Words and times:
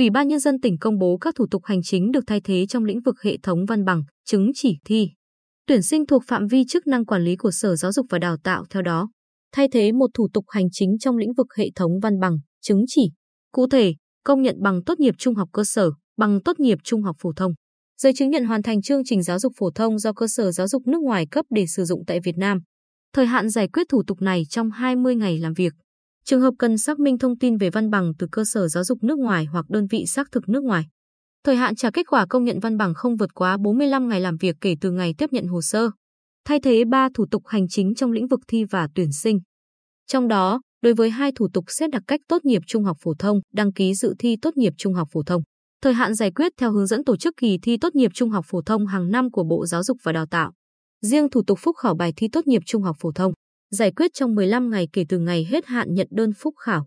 Ủy 0.00 0.10
ban 0.10 0.28
Nhân 0.28 0.40
dân 0.40 0.60
tỉnh 0.60 0.78
công 0.78 0.98
bố 0.98 1.18
các 1.20 1.34
thủ 1.34 1.46
tục 1.50 1.64
hành 1.64 1.82
chính 1.82 2.12
được 2.12 2.24
thay 2.26 2.40
thế 2.40 2.66
trong 2.66 2.84
lĩnh 2.84 3.00
vực 3.00 3.22
hệ 3.22 3.36
thống 3.42 3.64
văn 3.68 3.84
bằng, 3.84 4.02
chứng 4.24 4.50
chỉ 4.54 4.78
thi. 4.84 5.08
Tuyển 5.66 5.82
sinh 5.82 6.06
thuộc 6.06 6.22
phạm 6.26 6.46
vi 6.46 6.64
chức 6.68 6.86
năng 6.86 7.06
quản 7.06 7.22
lý 7.22 7.36
của 7.36 7.50
Sở 7.50 7.76
Giáo 7.76 7.92
dục 7.92 8.06
và 8.10 8.18
Đào 8.18 8.36
tạo 8.44 8.64
theo 8.70 8.82
đó. 8.82 9.08
Thay 9.52 9.68
thế 9.72 9.92
một 9.92 10.10
thủ 10.14 10.28
tục 10.34 10.44
hành 10.48 10.64
chính 10.72 10.98
trong 10.98 11.16
lĩnh 11.16 11.32
vực 11.32 11.46
hệ 11.56 11.70
thống 11.74 11.92
văn 12.02 12.20
bằng, 12.20 12.38
chứng 12.60 12.84
chỉ. 12.88 13.10
Cụ 13.52 13.66
thể, 13.68 13.94
công 14.24 14.42
nhận 14.42 14.56
bằng 14.62 14.84
tốt 14.84 15.00
nghiệp 15.00 15.14
trung 15.18 15.34
học 15.34 15.48
cơ 15.52 15.64
sở, 15.64 15.90
bằng 16.16 16.42
tốt 16.42 16.60
nghiệp 16.60 16.78
trung 16.84 17.02
học 17.02 17.16
phổ 17.18 17.32
thông. 17.36 17.52
Giấy 18.00 18.12
chứng 18.16 18.30
nhận 18.30 18.44
hoàn 18.44 18.62
thành 18.62 18.82
chương 18.82 19.02
trình 19.04 19.22
giáo 19.22 19.38
dục 19.38 19.52
phổ 19.58 19.70
thông 19.70 19.98
do 19.98 20.12
cơ 20.12 20.26
sở 20.28 20.52
giáo 20.52 20.68
dục 20.68 20.82
nước 20.86 21.02
ngoài 21.02 21.26
cấp 21.30 21.44
để 21.50 21.66
sử 21.66 21.84
dụng 21.84 22.02
tại 22.06 22.20
Việt 22.24 22.36
Nam. 22.36 22.58
Thời 23.14 23.26
hạn 23.26 23.48
giải 23.48 23.68
quyết 23.68 23.86
thủ 23.88 24.02
tục 24.06 24.22
này 24.22 24.42
trong 24.50 24.70
20 24.70 25.14
ngày 25.14 25.38
làm 25.38 25.52
việc. 25.52 25.72
Trường 26.24 26.40
hợp 26.40 26.54
cần 26.58 26.78
xác 26.78 26.98
minh 26.98 27.18
thông 27.18 27.38
tin 27.38 27.56
về 27.56 27.70
văn 27.70 27.90
bằng 27.90 28.12
từ 28.18 28.26
cơ 28.32 28.44
sở 28.44 28.68
giáo 28.68 28.84
dục 28.84 28.98
nước 29.02 29.18
ngoài 29.18 29.44
hoặc 29.44 29.70
đơn 29.70 29.86
vị 29.86 30.06
xác 30.06 30.28
thực 30.32 30.48
nước 30.48 30.62
ngoài. 30.62 30.84
Thời 31.44 31.56
hạn 31.56 31.76
trả 31.76 31.90
kết 31.90 32.06
quả 32.08 32.26
công 32.26 32.44
nhận 32.44 32.60
văn 32.60 32.76
bằng 32.76 32.94
không 32.94 33.16
vượt 33.16 33.34
quá 33.34 33.56
45 33.56 34.08
ngày 34.08 34.20
làm 34.20 34.36
việc 34.36 34.56
kể 34.60 34.74
từ 34.80 34.90
ngày 34.90 35.14
tiếp 35.18 35.32
nhận 35.32 35.46
hồ 35.46 35.62
sơ. 35.62 35.90
Thay 36.44 36.60
thế 36.60 36.84
3 36.84 37.08
thủ 37.14 37.26
tục 37.30 37.42
hành 37.46 37.68
chính 37.68 37.94
trong 37.94 38.12
lĩnh 38.12 38.28
vực 38.28 38.40
thi 38.48 38.64
và 38.64 38.88
tuyển 38.94 39.12
sinh. 39.12 39.40
Trong 40.06 40.28
đó, 40.28 40.60
đối 40.82 40.94
với 40.94 41.10
hai 41.10 41.32
thủ 41.32 41.48
tục 41.52 41.64
xét 41.68 41.90
đặc 41.90 42.02
cách 42.06 42.20
tốt 42.28 42.44
nghiệp 42.44 42.62
trung 42.66 42.84
học 42.84 42.96
phổ 43.00 43.14
thông, 43.18 43.40
đăng 43.52 43.72
ký 43.72 43.94
dự 43.94 44.14
thi 44.18 44.36
tốt 44.42 44.56
nghiệp 44.56 44.72
trung 44.78 44.94
học 44.94 45.08
phổ 45.12 45.22
thông. 45.22 45.42
Thời 45.82 45.94
hạn 45.94 46.14
giải 46.14 46.30
quyết 46.30 46.52
theo 46.56 46.72
hướng 46.72 46.86
dẫn 46.86 47.04
tổ 47.04 47.16
chức 47.16 47.34
kỳ 47.36 47.58
thi 47.62 47.76
tốt 47.80 47.94
nghiệp 47.94 48.10
trung 48.14 48.30
học 48.30 48.44
phổ 48.48 48.62
thông 48.62 48.86
hàng 48.86 49.10
năm 49.10 49.30
của 49.30 49.44
Bộ 49.44 49.66
Giáo 49.66 49.82
dục 49.82 49.96
và 50.02 50.12
Đào 50.12 50.26
tạo. 50.26 50.52
Riêng 51.00 51.30
thủ 51.30 51.42
tục 51.46 51.58
phúc 51.62 51.76
khảo 51.76 51.94
bài 51.94 52.12
thi 52.16 52.28
tốt 52.32 52.46
nghiệp 52.46 52.62
trung 52.66 52.82
học 52.82 52.96
phổ 53.00 53.12
thông, 53.12 53.32
giải 53.70 53.90
quyết 53.90 54.14
trong 54.14 54.34
15 54.34 54.70
ngày 54.70 54.88
kể 54.92 55.04
từ 55.08 55.18
ngày 55.18 55.46
hết 55.50 55.66
hạn 55.66 55.94
nhận 55.94 56.08
đơn 56.10 56.32
phúc 56.32 56.54
khảo. 56.58 56.86